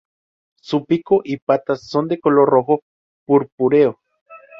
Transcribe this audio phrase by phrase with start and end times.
[0.59, 2.81] Su pico y patas son de color rojo
[3.27, 3.99] purpúreo.